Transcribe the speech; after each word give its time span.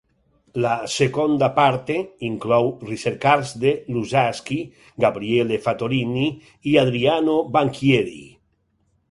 La 0.63 0.69
"Seconda 0.91 1.49
parte" 1.57 1.97
inclou 2.29 2.71
ricercars 2.87 3.51
de 3.65 3.75
Luzzaschi, 3.97 4.59
Gabriele 5.07 5.61
Fattorini 5.67 6.25
i 6.73 6.75
Adriano 6.87 7.39
Banchieri. 7.59 8.19